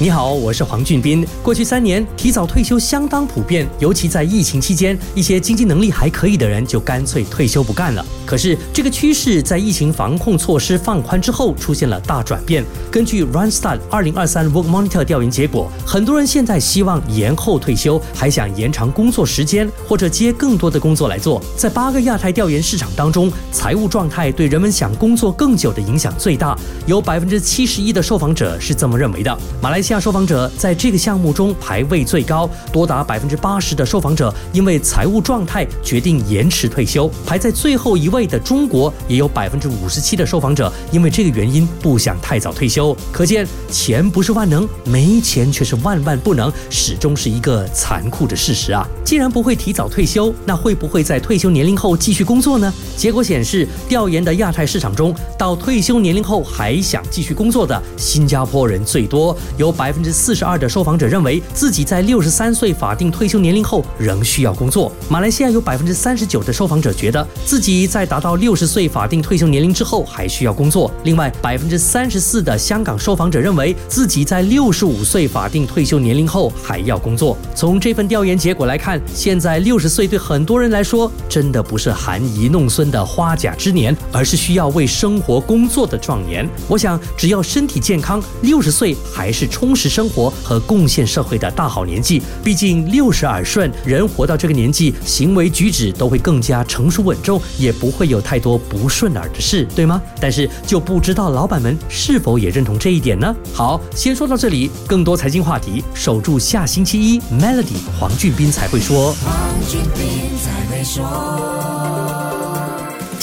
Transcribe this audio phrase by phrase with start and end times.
[0.00, 1.26] 你好，我是黄俊斌。
[1.42, 8.06] 过去三年，提早退休相当普遍，尤其在疫情期间，一些经济能力还可以的人就干脆退休不干了。
[8.24, 12.64] 可是，这个趋势在疫情防控措施放宽之后出现了大转变。
[12.92, 21.42] 根据 Randstad 二零二三 Work Monitor 调研结果，很多人现在希望延后退休，还想延长工作时间，或者接更多的工作来做。
[21.56, 29.36] 在八个亚太调研市场当中，财务状态对人们想工作更久的影响最大，有百分之七十一的受访者是这么认为的。
[29.60, 37.10] 马来西亚受访者在这个项目中排位最高，多达百分之八十的受访者因为财务状态决定延迟退休。
[37.26, 42.96] 排在最后一位的中国，也有百分之五十七的受访者因为这个原因不想太早退休。
[43.12, 48.86] 可见钱不是万能，没钱却是万万不能，始终是一个残酷的事实啊！
[49.04, 52.72] 既然不会提早退休，那会不会在退休年龄后继续工作呢？
[52.96, 60.08] 结果显示，调研的亚太市场中，到退休年龄后还想继续工作的新加坡人最多，有百分之。
[60.18, 64.90] 四十二的受访者认为自己在六十三岁法定退休年龄后仍需要工作。
[65.08, 70.90] 马来西亚有百分之三十九的受访者觉得自己在达到六十岁法定退休年龄之后还需要工作。
[71.04, 77.38] 另外，百分之三十四的香港受访者认为自己在六十五岁法定退休年龄后还要工作。
[77.54, 86.48] 从这份调研结果来看，现在六十岁对很多人来说真的不是含饴弄孙的花甲之年，而是需要为生活工作的壮年。
[86.66, 90.08] 我想，只要身体健康，六十岁还是充充实生。
[90.08, 100.00] 活和贡献社会的大好年纪，毕竟六十耳顺，人活到这个年纪，行为举止都会更加成熟稳重，也不会有太多不顺耳的事，对吗？
[100.18, 103.36] 但是就不知道老板们是否也认同这一点呢？
[103.52, 109.12] 好，先说到这里，更多财经话题，守住下星期一，Melody 黄俊斌才会说。
[109.22, 109.36] 黄
[109.68, 112.47] 俊斌才会说。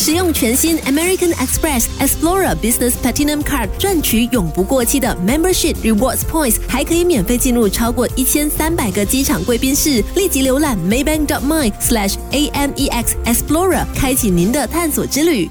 [0.05, 10.03] 使用全新 American Express Explorer Business Platinum Card 赚取永不过期的 Membership Rewards Points，还可以免费进入超过一千三百个机场贵宾室。
[10.15, 15.49] 立即浏览 Maybank.my/slash AMEX Explorer，开启您的探索之旅。